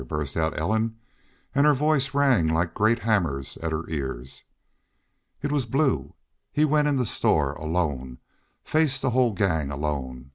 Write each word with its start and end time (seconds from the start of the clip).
burst 0.07 0.35
out 0.35 0.57
Ellen, 0.57 0.97
and 1.53 1.63
her 1.67 1.75
voice 1.75 2.15
rang 2.15 2.47
like 2.47 2.73
great 2.73 2.97
hammers 2.97 3.55
at 3.57 3.71
her 3.71 3.87
ears. 3.87 4.45
"It 5.43 5.51
was 5.51 5.67
Blue. 5.67 6.15
He 6.51 6.65
went 6.65 6.87
in 6.87 6.95
the 6.95 7.05
store 7.05 7.53
alone 7.53 8.17
faced 8.63 9.03
the 9.03 9.11
whole 9.11 9.33
gang 9.33 9.69
alone. 9.69 10.29